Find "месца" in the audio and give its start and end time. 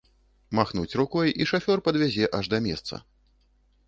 2.67-2.99